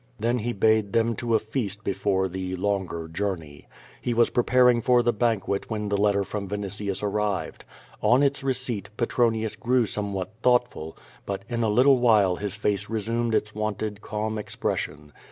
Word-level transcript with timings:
Then 0.19 0.39
he 0.39 0.51
bade 0.51 0.93
them 0.93 1.15
to 1.17 1.35
a 1.35 1.39
feast 1.39 1.83
before 1.83 2.27
"the 2.27 2.55
longer 2.55 3.07
journey." 3.07 3.67
He 4.01 4.15
was 4.15 4.31
preparing 4.31 4.77
f 4.79 4.89
>f 4.89 5.03
the 5.05 5.13
banquet 5.13 5.69
when 5.69 5.89
the 5.89 5.95
letter 5.97 6.23
from 6.23 6.47
Vinitius 6.49 7.03
arrived. 7.03 7.65
On 8.01 8.23
its 8.23 8.41
receipt 8.43 8.89
Petronius 8.97 9.55
grew 9.55 9.85
somewhat 9.85 10.31
thoughtful, 10.41 10.97
but 11.27 11.45
in 11.47 11.61
a 11.61 11.69
little 11.69 11.99
while 11.99 12.37
his 12.37 12.55
face 12.55 12.89
resumed 12.89 13.35
its 13.35 13.53
wonted 13.53 14.01
calm 14.01 14.39
expression. 14.39 15.13